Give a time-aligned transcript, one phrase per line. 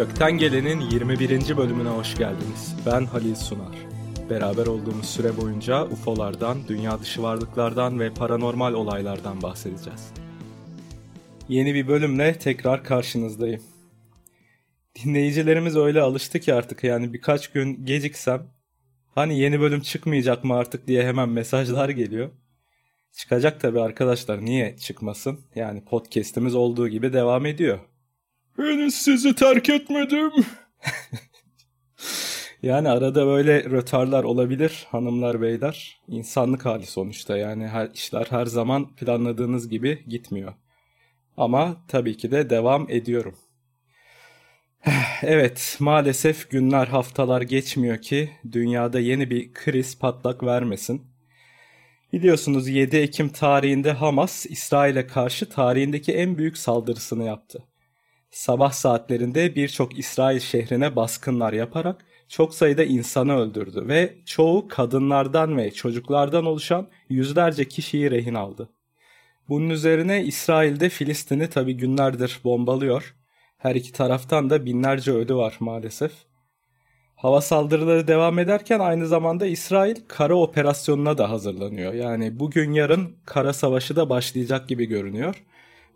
[0.00, 1.56] Gökten Gelen'in 21.
[1.56, 2.76] bölümüne hoş geldiniz.
[2.86, 3.76] Ben Halil Sunar.
[4.30, 10.12] Beraber olduğumuz süre boyunca UFO'lardan, dünya dışı varlıklardan ve paranormal olaylardan bahsedeceğiz.
[11.48, 13.62] Yeni bir bölümle tekrar karşınızdayım.
[15.04, 18.46] Dinleyicilerimiz öyle alıştı ki artık yani birkaç gün geciksem
[19.14, 22.30] hani yeni bölüm çıkmayacak mı artık diye hemen mesajlar geliyor.
[23.12, 25.40] Çıkacak tabii arkadaşlar niye çıkmasın?
[25.54, 27.89] Yani podcast'imiz olduğu gibi devam ediyor.
[28.60, 30.30] Henüz sizi terk etmedim.
[32.62, 36.00] yani arada böyle rötarlar olabilir hanımlar beyler.
[36.08, 40.54] İnsanlık hali sonuçta yani her işler her zaman planladığınız gibi gitmiyor.
[41.36, 43.34] Ama tabii ki de devam ediyorum.
[45.22, 51.02] Evet, maalesef günler haftalar geçmiyor ki dünyada yeni bir kriz patlak vermesin.
[52.12, 57.69] Biliyorsunuz 7 Ekim tarihinde Hamas İsrail'e karşı tarihindeki en büyük saldırısını yaptı.
[58.30, 65.70] Sabah saatlerinde birçok İsrail şehrine baskınlar yaparak çok sayıda insanı öldürdü ve çoğu kadınlardan ve
[65.70, 68.68] çocuklardan oluşan yüzlerce kişiyi rehin aldı.
[69.48, 73.14] Bunun üzerine İsrail'de Filistin'i tabi günlerdir bombalıyor.
[73.58, 76.12] Her iki taraftan da binlerce ölü var maalesef.
[77.16, 81.92] Hava saldırıları devam ederken aynı zamanda İsrail kara operasyonuna da hazırlanıyor.
[81.94, 85.44] Yani bugün yarın kara savaşı da başlayacak gibi görünüyor.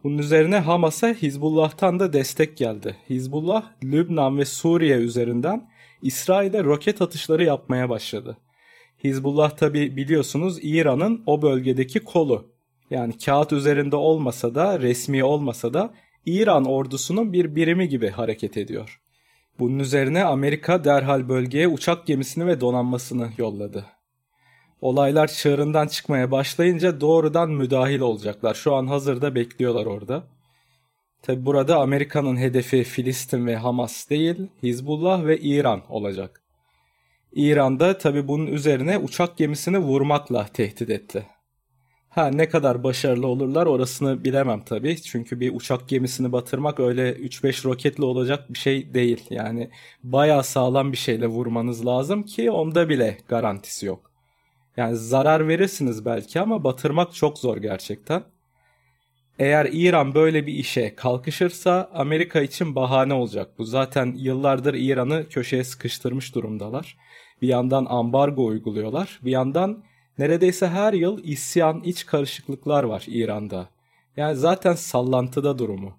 [0.05, 2.97] Bunun üzerine Hamas'a Hizbullah'tan da destek geldi.
[3.11, 5.69] Hizbullah, Lübnan ve Suriye üzerinden
[6.03, 8.37] İsrail'e roket atışları yapmaya başladı.
[9.05, 12.51] Hizbullah tabi biliyorsunuz İran'ın o bölgedeki kolu.
[12.91, 15.95] Yani kağıt üzerinde olmasa da resmi olmasa da
[16.27, 19.01] İran ordusunun bir birimi gibi hareket ediyor.
[19.59, 23.87] Bunun üzerine Amerika derhal bölgeye uçak gemisini ve donanmasını yolladı.
[24.85, 28.55] Olaylar çığırından çıkmaya başlayınca doğrudan müdahil olacaklar.
[28.55, 30.25] Şu an hazırda bekliyorlar orada.
[31.23, 36.42] Tabi burada Amerika'nın hedefi Filistin ve Hamas değil, Hizbullah ve İran olacak.
[37.33, 41.27] İran'da tabi bunun üzerine uçak gemisini vurmakla tehdit etti.
[42.08, 45.03] Ha ne kadar başarılı olurlar orasını bilemem tabii.
[45.03, 49.27] Çünkü bir uçak gemisini batırmak öyle 3-5 roketle olacak bir şey değil.
[49.31, 49.70] Yani
[50.03, 54.14] baya sağlam bir şeyle vurmanız lazım ki onda bile garantisi yok.
[54.77, 58.23] Yani zarar verirsiniz belki ama batırmak çok zor gerçekten.
[59.39, 63.58] Eğer İran böyle bir işe kalkışırsa Amerika için bahane olacak.
[63.58, 66.96] Bu zaten yıllardır İran'ı köşeye sıkıştırmış durumdalar.
[67.42, 69.20] Bir yandan ambargo uyguluyorlar.
[69.24, 69.84] Bir yandan
[70.18, 73.68] neredeyse her yıl isyan, iç karışıklıklar var İran'da.
[74.17, 75.98] Yani zaten sallantıda durumu.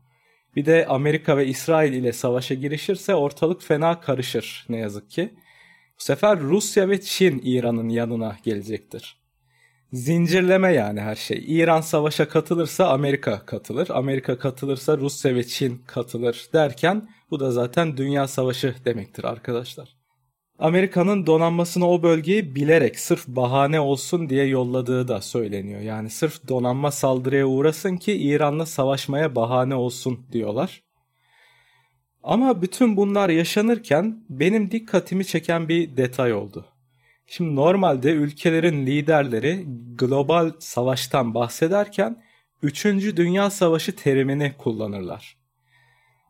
[0.56, 5.34] Bir de Amerika ve İsrail ile savaşa girişirse ortalık fena karışır ne yazık ki.
[6.00, 9.18] Bu sefer Rusya ve Çin İran'ın yanına gelecektir.
[9.94, 11.44] Zincirleme yani her şey.
[11.48, 13.88] İran savaşa katılırsa Amerika katılır.
[13.90, 19.96] Amerika katılırsa Rusya ve Çin katılır derken bu da zaten dünya savaşı demektir arkadaşlar.
[20.60, 25.82] Amerika'nın donanmasını o bölgeyi bilerek sırf bahane olsun diye yolladığı da söyleniyor.
[25.82, 30.84] Yani sırf donanma saldırıya uğrasın ki İran'la savaşmaya bahane olsun diyorlar.
[32.25, 36.66] Ama bütün bunlar yaşanırken benim dikkatimi çeken bir detay oldu.
[37.28, 39.66] Şimdi normalde ülkelerin liderleri
[39.96, 42.24] global savaştan bahsederken
[42.64, 42.85] 3.
[42.85, 45.38] Dünya Savaşı terimini kullanırlar.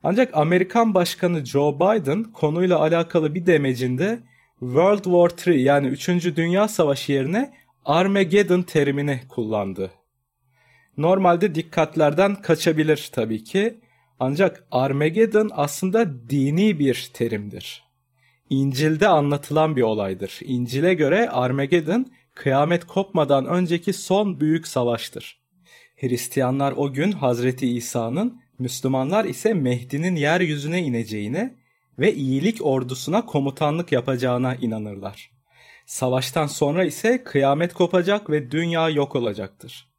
[0.04, 4.20] Ancak Amerikan Başkanı Joe Biden konuyla alakalı bir demecinde
[4.60, 6.08] World War III yani 3.
[6.36, 7.54] Dünya Savaşı yerine
[7.86, 9.92] Armageddon terimini kullandı.
[10.98, 13.80] Normalde dikkatlerden kaçabilir tabii ki
[14.20, 17.84] ancak Armageddon aslında dini bir terimdir.
[18.50, 20.40] İncil'de anlatılan bir olaydır.
[20.44, 22.06] İncil'e göre Armageddon
[22.36, 25.40] kıyamet kopmadan önceki son büyük savaştır.
[25.96, 31.56] Hristiyanlar o gün Hazreti İsa'nın, Müslümanlar ise Mehdi'nin yeryüzüne ineceğine
[32.00, 35.32] ve iyilik ordusuna komutanlık yapacağına inanırlar.
[35.86, 39.95] Savaştan sonra ise kıyamet kopacak ve dünya yok olacaktır.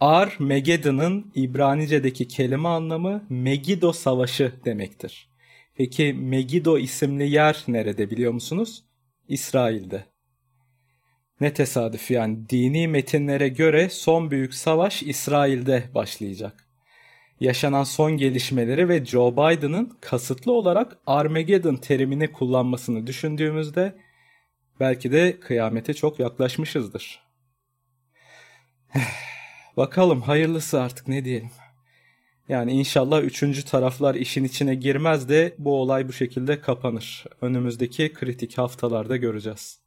[0.00, 5.28] Ar-Megeddon'ın İbranice'deki kelime anlamı Megiddo Savaşı demektir.
[5.74, 8.84] Peki Megiddo isimli yer nerede biliyor musunuz?
[9.28, 10.04] İsrail'de.
[11.40, 16.68] Ne tesadüf yani dini metinlere göre son büyük savaş İsrail'de başlayacak.
[17.40, 23.96] Yaşanan son gelişmeleri ve Joe Biden'ın kasıtlı olarak Armageddon terimini kullanmasını düşündüğümüzde
[24.80, 27.22] belki de kıyamete çok yaklaşmışızdır.
[29.78, 31.50] Bakalım hayırlısı artık ne diyelim.
[32.48, 37.24] Yani inşallah üçüncü taraflar işin içine girmez de bu olay bu şekilde kapanır.
[37.40, 39.80] Önümüzdeki kritik haftalarda göreceğiz.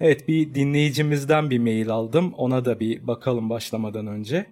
[0.00, 2.32] Evet bir dinleyicimizden bir mail aldım.
[2.32, 4.46] Ona da bir bakalım başlamadan önce.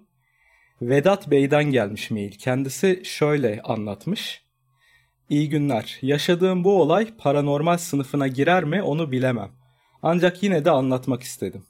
[0.82, 2.32] Vedat Bey'den gelmiş mail.
[2.32, 4.42] Kendisi şöyle anlatmış.
[5.28, 5.98] İyi günler.
[6.02, 9.50] Yaşadığım bu olay paranormal sınıfına girer mi onu bilemem.
[10.02, 11.64] Ancak yine de anlatmak istedim.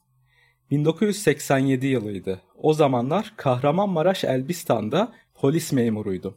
[0.71, 2.41] 1987 yılıydı.
[2.63, 6.35] O zamanlar Kahramanmaraş Elbistan'da polis memuruydum.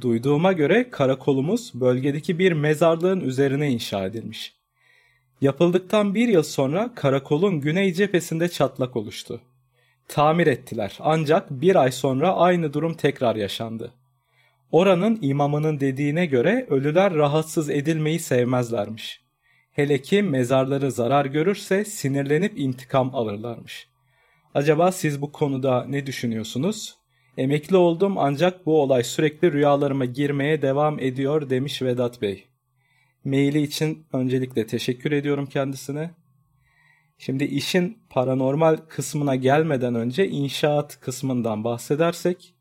[0.00, 4.54] Duyduğuma göre karakolumuz bölgedeki bir mezarlığın üzerine inşa edilmiş.
[5.40, 9.40] Yapıldıktan bir yıl sonra karakolun güney cephesinde çatlak oluştu.
[10.08, 13.92] Tamir ettiler ancak bir ay sonra aynı durum tekrar yaşandı.
[14.72, 19.23] Oranın imamının dediğine göre ölüler rahatsız edilmeyi sevmezlermiş.
[19.74, 23.88] Hele ki mezarları zarar görürse sinirlenip intikam alırlarmış.
[24.54, 26.94] Acaba siz bu konuda ne düşünüyorsunuz?
[27.36, 32.44] Emekli oldum ancak bu olay sürekli rüyalarıma girmeye devam ediyor demiş Vedat Bey.
[33.24, 36.10] Maili için öncelikle teşekkür ediyorum kendisine.
[37.18, 42.54] Şimdi işin paranormal kısmına gelmeden önce inşaat kısmından bahsedersek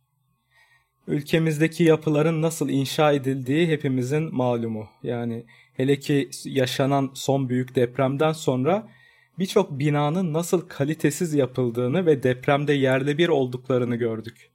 [1.08, 4.88] ülkemizdeki yapıların nasıl inşa edildiği hepimizin malumu.
[5.04, 8.88] Yani hele ki yaşanan son büyük depremden sonra
[9.40, 14.50] birçok binanın nasıl kalitesiz yapıldığını ve depremde yerle bir olduklarını gördük.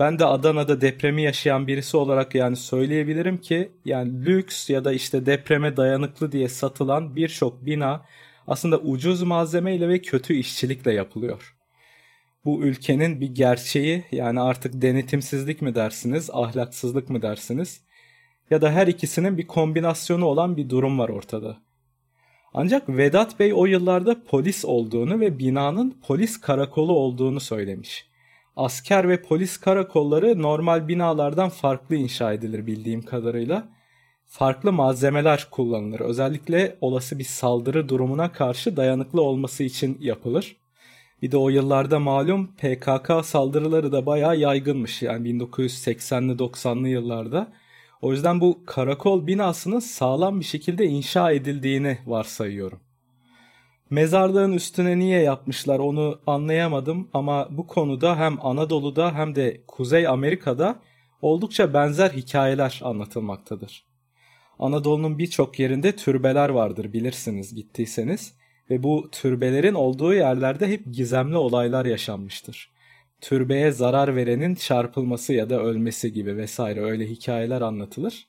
[0.00, 5.26] Ben de Adana'da depremi yaşayan birisi olarak yani söyleyebilirim ki yani lüks ya da işte
[5.26, 8.06] depreme dayanıklı diye satılan birçok bina
[8.46, 11.56] aslında ucuz malzemeyle ve kötü işçilikle yapılıyor.
[12.44, 17.80] Bu ülkenin bir gerçeği yani artık denetimsizlik mi dersiniz, ahlaksızlık mı dersiniz
[18.50, 21.56] ya da her ikisinin bir kombinasyonu olan bir durum var ortada.
[22.54, 28.10] Ancak Vedat Bey o yıllarda polis olduğunu ve binanın polis karakolu olduğunu söylemiş.
[28.56, 33.68] Asker ve polis karakolları normal binalardan farklı inşa edilir bildiğim kadarıyla.
[34.26, 36.00] Farklı malzemeler kullanılır.
[36.00, 40.56] Özellikle olası bir saldırı durumuna karşı dayanıklı olması için yapılır.
[41.22, 45.02] Bir de o yıllarda malum PKK saldırıları da bayağı yaygınmış.
[45.02, 47.52] Yani 1980'li 90'lı yıllarda.
[48.02, 52.80] O yüzden bu karakol binasının sağlam bir şekilde inşa edildiğini varsayıyorum.
[53.90, 60.80] Mezarlığın üstüne niye yapmışlar onu anlayamadım ama bu konuda hem Anadolu'da hem de Kuzey Amerika'da
[61.22, 63.84] oldukça benzer hikayeler anlatılmaktadır.
[64.58, 68.34] Anadolu'nun birçok yerinde türbeler vardır bilirsiniz gittiyseniz
[68.70, 72.70] ve bu türbelerin olduğu yerlerde hep gizemli olaylar yaşanmıştır.
[73.20, 78.26] Türbeye zarar verenin çarpılması ya da ölmesi gibi vesaire öyle hikayeler anlatılır.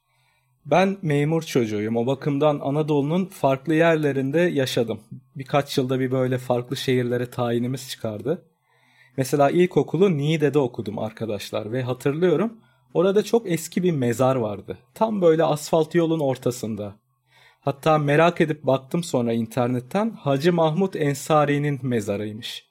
[0.65, 1.97] Ben memur çocuğuyum.
[1.97, 4.99] O bakımdan Anadolu'nun farklı yerlerinde yaşadım.
[5.35, 8.45] Birkaç yılda bir böyle farklı şehirlere tayinimiz çıkardı.
[9.17, 12.59] Mesela ilkokulu Niğde'de okudum arkadaşlar ve hatırlıyorum
[12.93, 14.77] orada çok eski bir mezar vardı.
[14.93, 16.95] Tam böyle asfalt yolun ortasında.
[17.59, 22.70] Hatta merak edip baktım sonra internetten Hacı Mahmut Ensari'nin mezarıymış.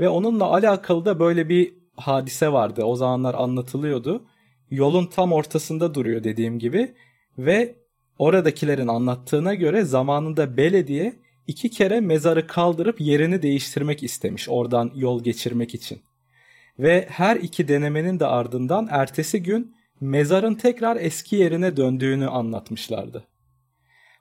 [0.00, 2.84] Ve onunla alakalı da böyle bir hadise vardı.
[2.84, 4.24] O zamanlar anlatılıyordu.
[4.70, 6.94] Yolun tam ortasında duruyor dediğim gibi
[7.38, 7.74] ve
[8.18, 15.74] oradakilerin anlattığına göre zamanında belediye iki kere mezarı kaldırıp yerini değiştirmek istemiş oradan yol geçirmek
[15.74, 16.00] için.
[16.78, 23.24] Ve her iki denemenin de ardından ertesi gün mezarın tekrar eski yerine döndüğünü anlatmışlardı.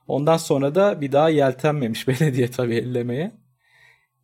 [0.08, 3.43] Ondan sonra da bir daha yeltenmemiş belediye tabii ellemeye.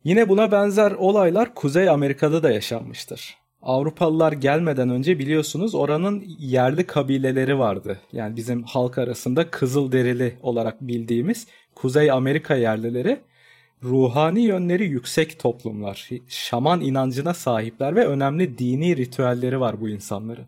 [0.04, 3.36] Yine buna benzer olaylar Kuzey Amerika'da da yaşanmıştır.
[3.62, 8.00] Avrupalılar gelmeden önce biliyorsunuz oranın yerli kabileleri vardı.
[8.12, 13.20] Yani bizim halk arasında kızıl derili olarak bildiğimiz Kuzey Amerika yerlileri
[13.82, 16.08] ruhani yönleri yüksek toplumlar.
[16.28, 20.46] Şaman inancına sahipler ve önemli dini ritüelleri var bu insanların.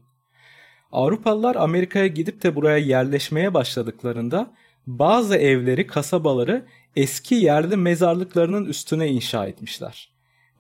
[0.93, 4.51] Avrupalılar Amerika'ya gidip de buraya yerleşmeye başladıklarında
[4.87, 6.65] bazı evleri, kasabaları
[6.97, 10.13] eski yerli mezarlıklarının üstüne inşa etmişler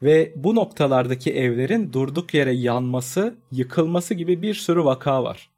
[0.02, 5.50] ve bu noktalardaki evlerin durduk yere yanması, yıkılması gibi bir sürü vaka var.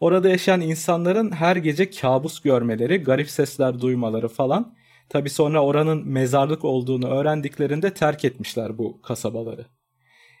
[0.00, 4.74] Orada yaşayan insanların her gece kabus görmeleri, garip sesler duymaları falan.
[5.08, 9.66] Tabi sonra oranın mezarlık olduğunu öğrendiklerinde terk etmişler bu kasabaları.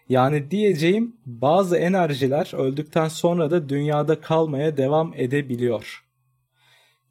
[0.08, 6.01] Yani diyeceğim bazı enerjiler öldükten sonra da dünyada kalmaya devam edebiliyor.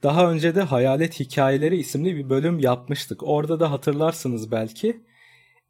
[0.04, 3.24] Daha önce de Hayalet Hikayeleri isimli bir bölüm yapmıştık.
[3.24, 5.02] Orada da hatırlarsınız belki.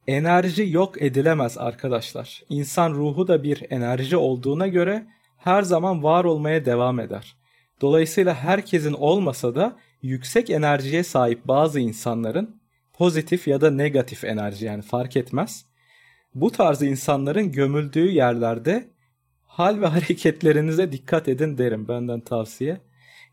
[0.07, 2.43] Enerji yok edilemez arkadaşlar.
[2.49, 5.07] İnsan ruhu da bir enerji olduğuna göre
[5.37, 7.35] her zaman var olmaya devam eder.
[7.81, 12.61] Dolayısıyla herkesin olmasa da yüksek enerjiye sahip bazı insanların
[12.93, 15.65] pozitif ya da negatif enerji yani fark etmez.
[16.35, 18.89] Bu tarz insanların gömüldüğü yerlerde
[19.45, 22.81] hal ve hareketlerinize dikkat edin derim benden tavsiye.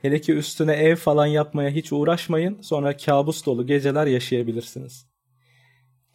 [0.02, 5.06] Hele ki üstüne ev falan yapmaya hiç uğraşmayın sonra kabus dolu geceler yaşayabilirsiniz.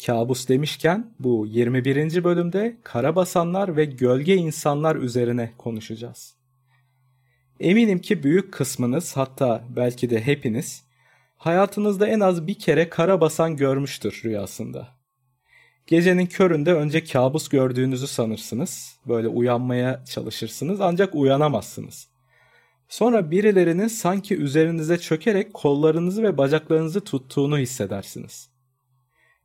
[0.05, 2.23] Kabus demişken bu 21.
[2.23, 6.35] bölümde karabasanlar ve gölge insanlar üzerine konuşacağız.
[7.59, 10.83] Eminim ki büyük kısmınız hatta belki de hepiniz
[11.37, 14.87] hayatınızda en az bir kere kara basan görmüştür rüyasında.
[15.87, 18.99] Gecenin köründe önce kabus gördüğünüzü sanırsınız.
[19.07, 22.12] Böyle uyanmaya çalışırsınız ancak uyanamazsınız.
[22.93, 28.49] Sonra birilerinin sanki üzerinize çökerek kollarınızı ve bacaklarınızı tuttuğunu hissedersiniz.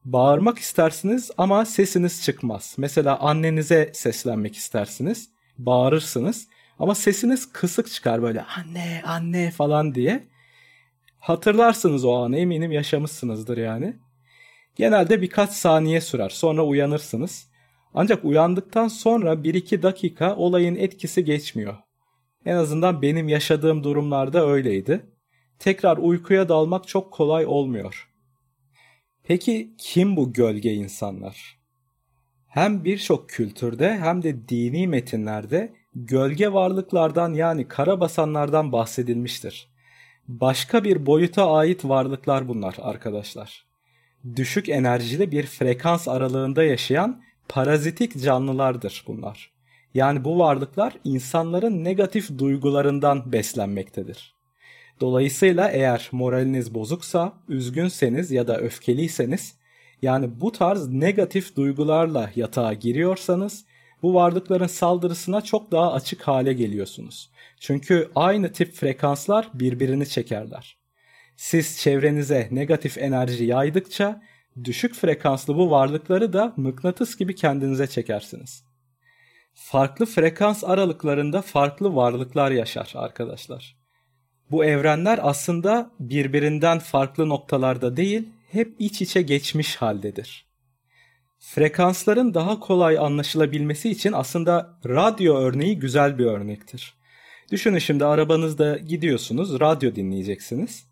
[0.05, 2.75] Bağırmak istersiniz ama sesiniz çıkmaz.
[2.79, 5.31] Mesela annenize seslenmek istersiniz.
[5.59, 10.29] Bağırırsınız ama sesiniz kısık çıkar böyle anne anne falan diye.
[11.19, 13.97] Hatırlarsınız o anı eminim yaşamışsınızdır yani.
[14.77, 17.49] Genelde birkaç saniye sürer sonra uyanırsınız.
[17.95, 21.88] Ancak uyandıktan sonra 1-2 dakika olayın etkisi geçmiyor.
[22.45, 25.07] En azından benim yaşadığım durumlarda öyleydi.
[25.59, 28.09] Tekrar uykuya dalmak çok kolay olmuyor.
[29.25, 31.59] Peki kim bu gölge insanlar?
[32.49, 39.69] Hem birçok kültürde hem de dini metinlerde gölge varlıklardan yani karabasanlardan bahsedilmiştir.
[40.29, 43.67] Başka bir boyuta ait varlıklar bunlar arkadaşlar.
[44.37, 49.58] Düşük enerjili bir frekans aralığında yaşayan parazitik canlılardır bunlar.
[49.95, 54.35] Yani bu varlıklar insanların negatif duygularından beslenmektedir.
[55.01, 59.55] Dolayısıyla eğer moraliniz bozuksa, üzgünseniz ya da öfkeliyseniz,
[60.03, 63.65] yani bu tarz negatif duygularla yatağa giriyorsanız,
[64.03, 67.31] bu varlıkların saldırısına çok daha açık hale geliyorsunuz.
[67.61, 70.77] Çünkü aynı tip frekanslar birbirini çekerler.
[71.37, 74.23] Siz çevrenize negatif enerji yaydıkça
[74.65, 78.68] düşük frekanslı bu varlıkları da mıknatıs gibi kendinize çekersiniz.
[79.61, 83.77] Farklı frekans aralıklarında farklı varlıklar yaşar arkadaşlar.
[84.51, 90.47] Bu evrenler aslında birbirinden farklı noktalarda değil, hep iç içe geçmiş haldedir.
[91.39, 96.95] Frekansların daha kolay anlaşılabilmesi için aslında radyo örneği güzel bir örnektir.
[97.53, 100.85] Düşünün şimdi arabanızda gidiyorsunuz, radyo dinleyeceksiniz.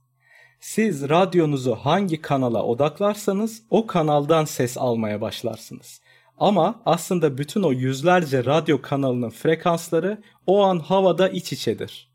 [0.61, 6.01] Siz radyonuzu hangi kanala odaklarsanız o kanaldan ses almaya başlarsınız.
[6.39, 12.09] Ama aslında bütün o yüzlerce radyo kanalının frekansları o an havada iç içedir.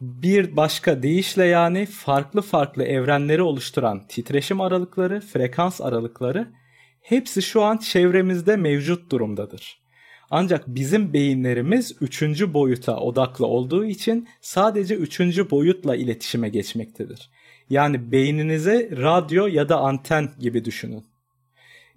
[0.00, 6.48] Bir başka deyişle yani farklı farklı evrenleri oluşturan titreşim aralıkları, frekans aralıkları
[7.00, 9.78] hepsi şu an çevremizde mevcut durumdadır.
[10.30, 17.30] Ancak bizim beyinlerimiz üçüncü boyuta odaklı olduğu için sadece üçüncü boyutla iletişime geçmektedir.
[17.70, 21.04] Yani beyninize radyo ya da anten gibi düşünün.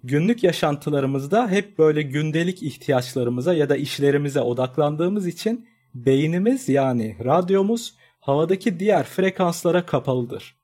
[0.04, 8.80] Günlük yaşantılarımızda hep böyle gündelik ihtiyaçlarımıza ya da işlerimize odaklandığımız için beynimiz yani radyomuz havadaki
[8.80, 10.56] diğer frekanslara kapalıdır.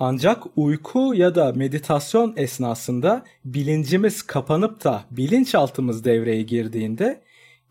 [0.00, 7.20] Ancak uyku ya da meditasyon esnasında bilincimiz kapanıp da bilinçaltımız devreye girdiğinde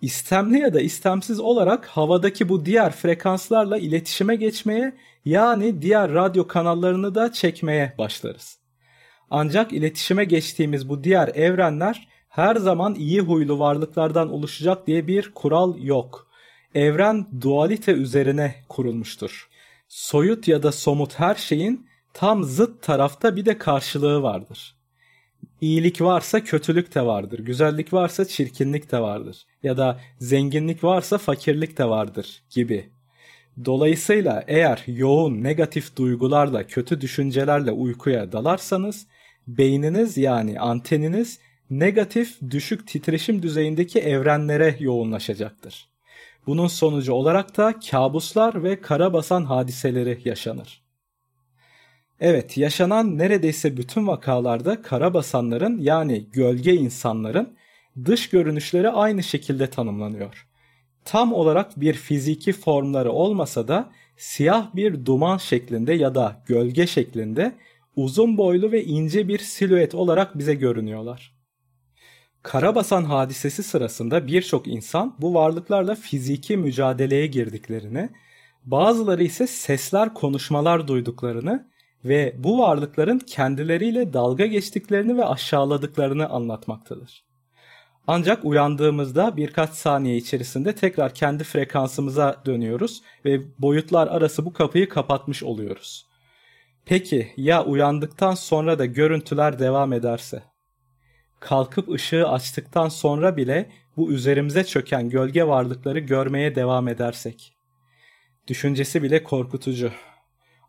[0.02, 4.94] istemli ya da istemsiz olarak havadaki bu diğer frekanslarla iletişime geçmeye
[5.26, 8.65] yani diğer radyo kanallarını da çekmeye başlarız.
[9.30, 15.84] Ancak iletişime geçtiğimiz bu diğer evrenler her zaman iyi huylu varlıklardan oluşacak diye bir kural
[15.84, 16.28] yok.
[16.76, 19.50] Evren dualite üzerine kurulmuştur.
[19.88, 24.76] Soyut ya da somut her şeyin tam zıt tarafta bir de karşılığı vardır.
[25.62, 27.40] İyilik varsa kötülük de vardır.
[27.40, 29.46] Güzellik varsa çirkinlik de vardır.
[29.64, 32.90] Ya da zenginlik varsa fakirlik de vardır gibi.
[33.66, 39.08] Dolayısıyla eğer yoğun negatif duygularla, kötü düşüncelerle uykuya dalarsanız
[39.48, 45.88] beyniniz yani anteniniz negatif düşük titreşim düzeyindeki evrenlere yoğunlaşacaktır.
[46.48, 50.86] Bunun sonucu olarak da kabuslar ve karabasan hadiseleri yaşanır.
[52.20, 57.56] Evet, yaşanan neredeyse bütün vakalarda karabasanların yani gölge insanların
[58.06, 60.48] dış görünüşleri aynı şekilde tanımlanıyor.
[61.06, 67.56] Tam olarak bir fiziki formları olmasa da siyah bir duman şeklinde ya da gölge şeklinde
[67.96, 71.36] uzun boylu ve ince bir silüet olarak bize görünüyorlar.
[72.44, 78.10] Karabasan hadisesi sırasında birçok insan bu varlıklarla fiziki mücadeleye girdiklerini,
[78.64, 81.70] bazıları ise sesler, konuşmalar duyduklarını
[82.06, 87.26] ve bu varlıkların kendileriyle dalga geçtiklerini ve aşağıladıklarını anlatmaktadır.
[88.08, 95.44] Ancak uyandığımızda birkaç saniye içerisinde tekrar kendi frekansımıza dönüyoruz ve boyutlar arası bu kapıyı kapatmış
[95.44, 96.06] oluyoruz.
[96.86, 100.44] Peki ya uyandıktan sonra da görüntüler devam ederse?
[101.40, 107.54] Kalkıp ışığı açtıktan sonra bile bu üzerimize çöken gölge varlıkları görmeye devam edersek?
[108.48, 109.92] Düşüncesi bile korkutucu.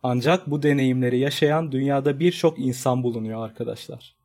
[0.03, 4.15] Ancak bu deneyimleri yaşayan dünyada birçok insan bulunuyor arkadaşlar.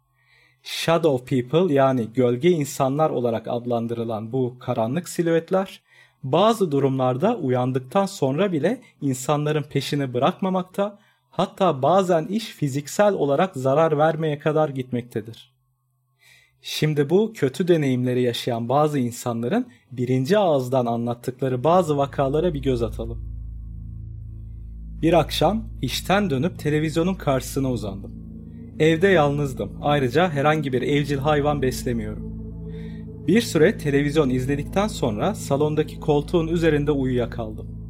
[0.63, 5.81] Shadow people yani gölge insanlar olarak adlandırılan bu karanlık silüetler
[6.23, 10.99] bazı durumlarda uyandıktan sonra bile insanların peşini bırakmamakta,
[11.33, 15.53] hatta bazen iş fiziksel olarak zarar vermeye kadar gitmektedir.
[16.61, 23.33] Şimdi bu kötü deneyimleri yaşayan bazı insanların birinci ağızdan anlattıkları bazı vakalara bir göz atalım.
[25.03, 28.13] Bir akşam işten dönüp televizyonun karşısına uzandım.
[28.79, 29.79] Evde yalnızdım.
[29.83, 32.33] Ayrıca herhangi bir evcil hayvan beslemiyorum.
[33.27, 37.82] Bir süre televizyon izledikten sonra salondaki koltuğun üzerinde uyuyakaldım.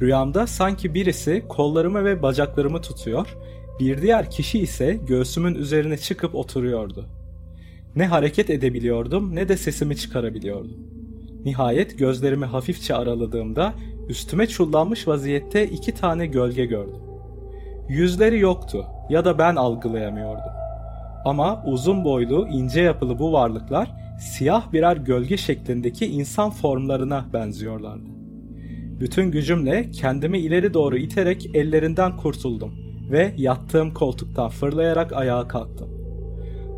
[0.00, 3.36] Rüyamda sanki birisi kollarımı ve bacaklarımı tutuyor,
[3.80, 7.06] bir diğer kişi ise göğsümün üzerine çıkıp oturuyordu.
[7.96, 10.76] Ne hareket edebiliyordum ne de sesimi çıkarabiliyordum.
[11.44, 13.72] Nihayet gözlerimi hafifçe araladığımda
[14.08, 17.00] üstüme çullanmış vaziyette iki tane gölge gördüm.
[17.88, 20.52] Yüzleri yoktu ya da ben algılayamıyordum.
[21.24, 23.90] Ama uzun boylu, ince yapılı bu varlıklar
[24.20, 28.17] siyah birer gölge şeklindeki insan formlarına benziyorlardı.
[29.00, 32.74] Bütün gücümle kendimi ileri doğru iterek ellerinden kurtuldum
[33.10, 35.88] ve yattığım koltuktan fırlayarak ayağa kalktım.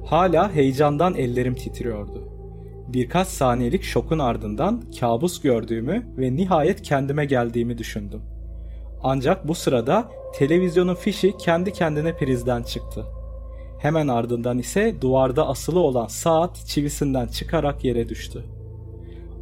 [0.07, 2.29] Hala heyecandan ellerim titriyordu.
[2.89, 8.23] Birkaç saniyelik şokun ardından kabus gördüğümü ve nihayet kendime geldiğimi düşündüm.
[9.03, 13.05] Ancak bu sırada televizyonun fişi kendi kendine prizden çıktı.
[13.79, 18.45] Hemen ardından ise duvarda asılı olan saat çivisinden çıkarak yere düştü.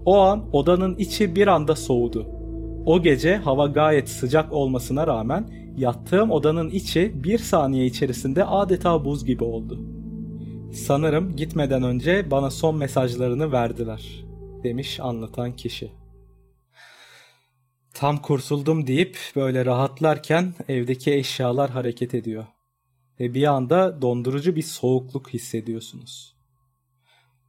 [0.06, 2.37] O an odanın içi bir anda soğudu.
[2.88, 9.24] O gece hava gayet sıcak olmasına rağmen yattığım odanın içi bir saniye içerisinde adeta buz
[9.24, 9.80] gibi oldu.
[10.72, 14.24] Sanırım gitmeden önce bana son mesajlarını verdiler,
[14.62, 15.92] demiş anlatan kişi.
[17.94, 22.46] Tam kurtuldum deyip böyle rahatlarken evdeki eşyalar hareket ediyor.
[23.20, 26.36] Ve bir anda dondurucu bir soğukluk hissediyorsunuz.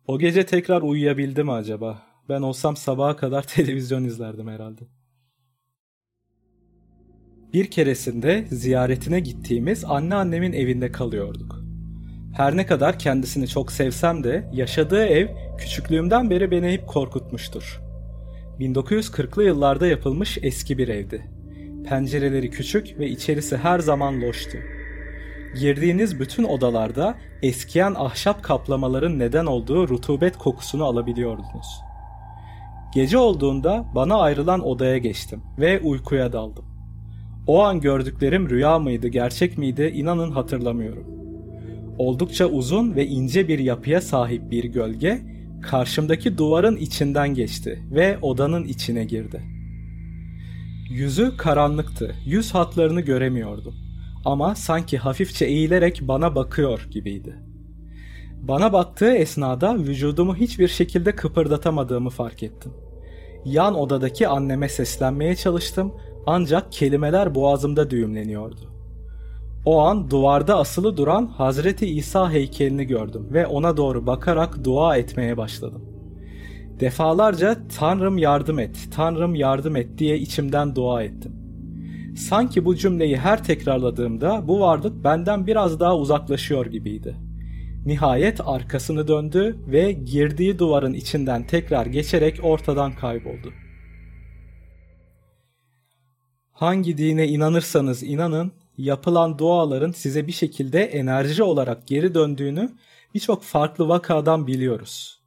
[0.08, 2.02] O gece tekrar uyuyabildi mi acaba?
[2.30, 4.99] Ben olsam sabaha kadar televizyon izlerdim herhalde.
[7.54, 11.64] Bir keresinde ziyaretine gittiğimiz anneannemin evinde kalıyorduk.
[12.34, 17.82] Her ne kadar kendisini çok sevsem de yaşadığı ev küçüklüğümden beri beni hep korkutmuştur.
[18.60, 21.28] 1940'lı yıllarda yapılmış eski bir evdi.
[21.86, 24.58] Pencereleri küçük ve içerisi her zaman loştu.
[25.60, 31.82] Girdiğiniz bütün odalarda eskiyen ahşap kaplamaların neden olduğu rutubet kokusunu alabiliyordunuz.
[32.94, 36.79] Gece olduğunda bana ayrılan odaya geçtim ve uykuya daldım.
[37.50, 41.04] O an gördüklerim rüya mıydı, gerçek miydi inanın hatırlamıyorum.
[41.98, 45.22] Oldukça uzun ve ince bir yapıya sahip bir gölge
[45.62, 49.42] karşımdaki duvarın içinden geçti ve odanın içine girdi.
[50.90, 52.16] Yüzü karanlıktı.
[52.26, 53.76] Yüz hatlarını göremiyordum.
[54.26, 57.36] Ama sanki hafifçe eğilerek bana bakıyor gibiydi.
[58.42, 62.74] Bana baktığı esnada vücudumu hiçbir şekilde kıpırdatamadığımı fark ettim.
[63.46, 65.94] Yan odadaki anneme seslenmeye çalıştım
[66.26, 68.80] ancak kelimeler boğazımda düğümleniyordu.
[69.66, 75.38] O an duvarda asılı duran Hazreti İsa heykelini gördüm ve ona doğru bakarak dua etmeye
[75.38, 75.82] başladım.
[76.80, 81.32] Defalarca Tanrım yardım et, Tanrım yardım et diye içimden dua ettim.
[82.18, 87.16] Sanki bu cümleyi her tekrarladığımda bu varlık benden biraz daha uzaklaşıyor gibiydi.
[87.86, 93.54] Nihayet arkasını döndü ve girdiği duvarın içinden tekrar geçerek ortadan kayboldu.
[96.60, 102.72] Hangi dine inanırsanız inanın yapılan duaların size bir şekilde enerji olarak geri döndüğünü
[103.14, 105.20] birçok farklı vakadan biliyoruz.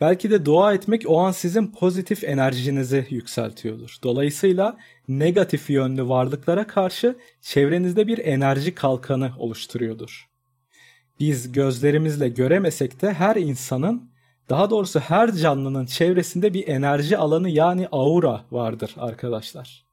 [0.00, 3.96] Belki de dua etmek o an sizin pozitif enerjinizi yükseltiyordur.
[4.02, 4.76] Dolayısıyla
[5.08, 10.28] negatif yönlü varlıklara karşı çevrenizde bir enerji kalkanı oluşturuyordur.
[11.20, 14.10] Biz gözlerimizle göremesek de her insanın
[14.48, 19.83] daha doğrusu her canlının çevresinde bir enerji alanı yani aura vardır arkadaşlar.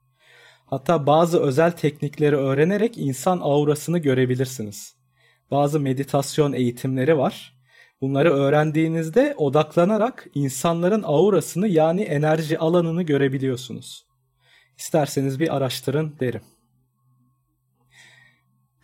[0.72, 4.96] Hatta bazı özel teknikleri öğrenerek insan aurasını görebilirsiniz.
[5.52, 7.54] Bazı meditasyon eğitimleri var.
[8.02, 14.06] Bunları öğrendiğinizde odaklanarak insanların aurasını yani enerji alanını görebiliyorsunuz.
[14.78, 16.42] İsterseniz bir araştırın derim.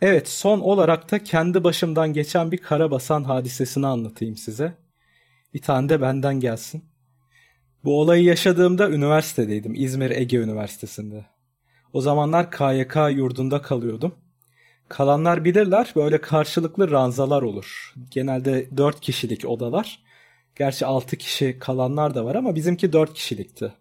[0.00, 4.74] Evet son olarak da kendi başımdan geçen bir karabasan hadisesini anlatayım size.
[5.54, 6.84] Bir tane de benden gelsin.
[7.84, 9.74] Bu olayı yaşadığımda üniversitedeydim.
[9.74, 11.37] İzmir Ege Üniversitesi'nde.
[11.92, 14.14] O zamanlar KYK yurdunda kalıyordum.
[14.88, 17.94] Kalanlar bilirler böyle karşılıklı ranzalar olur.
[18.10, 20.02] Genelde 4 kişilik odalar.
[20.56, 23.72] Gerçi 6 kişi kalanlar da var ama bizimki 4 kişilikti.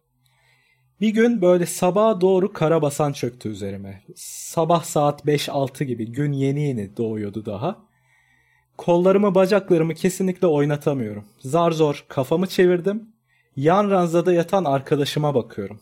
[1.02, 4.04] Bir gün böyle sabaha doğru karabasan çöktü üzerime.
[4.16, 7.78] Sabah saat 5-6 gibi gün yeni yeni doğuyordu daha.
[8.78, 11.26] Kollarımı bacaklarımı kesinlikle oynatamıyorum.
[11.40, 13.10] Zar zor kafamı çevirdim.
[13.56, 15.80] Yan ranzada yatan arkadaşıma bakıyorum.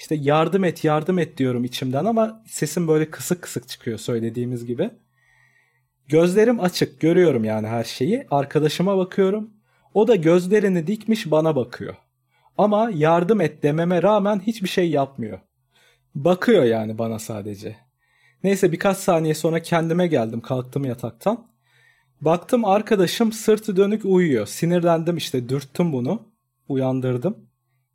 [0.00, 4.90] İşte yardım et yardım et diyorum içimden ama sesim böyle kısık kısık çıkıyor söylediğimiz gibi.
[6.08, 8.26] Gözlerim açık görüyorum yani her şeyi.
[8.30, 9.50] Arkadaşıma bakıyorum.
[9.94, 11.96] O da gözlerini dikmiş bana bakıyor.
[12.58, 15.40] Ama yardım et dememe rağmen hiçbir şey yapmıyor.
[16.14, 17.76] Bakıyor yani bana sadece.
[18.44, 21.46] Neyse birkaç saniye sonra kendime geldim kalktım yataktan.
[22.20, 24.46] Baktım arkadaşım sırtı dönük uyuyor.
[24.46, 26.22] Sinirlendim işte dürttüm bunu.
[26.68, 27.49] Uyandırdım.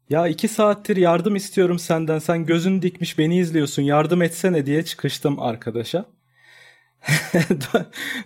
[0.10, 2.20] Ya iki saattir yardım istiyorum senden.
[2.20, 6.06] Sen gözün dikmiş beni izliyorsun yardım etsene diye çıkıştım arkadaşa.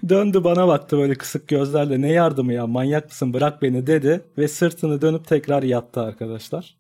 [0.10, 4.48] Döndü bana baktı böyle kısık gözlerle ne yardımı ya manyak mısın bırak beni dedi ve
[4.48, 6.76] sırtını dönüp tekrar yattı arkadaşlar.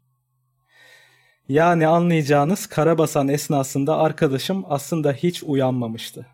[1.50, 6.26] Yani anlayacağınız karabasan esnasında arkadaşım aslında hiç uyanmamıştı.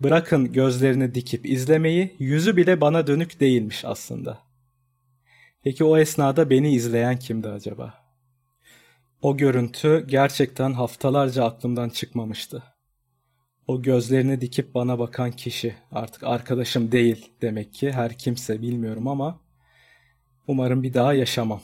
[0.00, 4.49] Bırakın gözlerini dikip izlemeyi yüzü bile bana dönük değilmiş aslında.
[5.62, 7.94] Peki o esnada beni izleyen kimdi acaba?
[9.22, 12.62] O görüntü gerçekten haftalarca aklımdan çıkmamıştı.
[13.66, 19.40] O gözlerini dikip bana bakan kişi artık arkadaşım değil demek ki her kimse bilmiyorum ama
[20.46, 21.60] umarım bir daha yaşamam.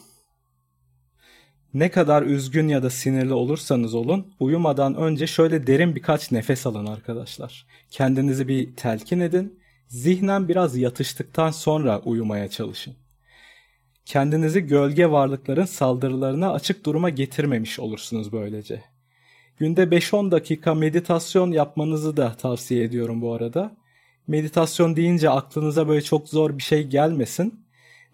[1.75, 6.87] Ne kadar üzgün ya da sinirli olursanız olun uyumadan önce şöyle derin birkaç nefes alın
[6.87, 7.67] arkadaşlar.
[7.91, 9.61] Kendinizi bir telkin edin.
[9.89, 13.06] Zihnen biraz yatıştıktan sonra uyumaya çalışın.
[14.07, 18.83] Kendinizi gölge varlıkların saldırılarına açık duruma getirmemiş olursunuz böylece.
[19.59, 23.77] Günde 5-10 dakika meditasyon yapmanızı da tavsiye ediyorum bu arada.
[24.27, 27.61] Meditasyon deyince aklınıza böyle çok zor bir şey gelmesin.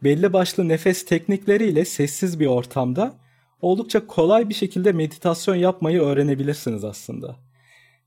[0.04, 3.14] Belli başlı nefes teknikleriyle sessiz bir ortamda
[3.62, 7.36] oldukça kolay bir şekilde meditasyon yapmayı öğrenebilirsiniz aslında.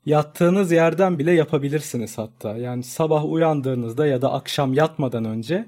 [0.06, 2.58] Yattığınız yerden bile yapabilirsiniz hatta.
[2.58, 5.66] Yani sabah uyandığınızda ya da akşam yatmadan önce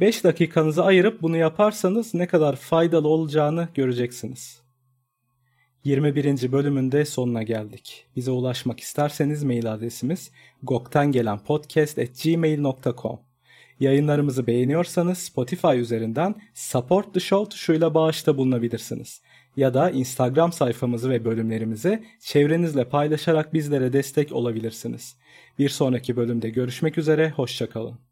[0.00, 4.62] 5 dakikanızı ayırıp bunu yaparsanız ne kadar faydalı olacağını göreceksiniz.
[5.84, 6.52] 21.
[6.52, 8.06] bölümünde sonuna geldik.
[8.16, 10.30] Bize ulaşmak isterseniz mail adresimiz
[10.62, 13.20] goktangelenpodcast.gmail.com
[13.80, 19.22] Yayınlarımızı beğeniyorsanız Spotify üzerinden Support the Show tuşuyla bağışta bulunabilirsiniz.
[19.56, 25.16] Ya da Instagram sayfamızı ve bölümlerimizi çevrenizle paylaşarak bizlere destek olabilirsiniz.
[25.58, 28.11] Bir sonraki bölümde görüşmek üzere, hoşçakalın.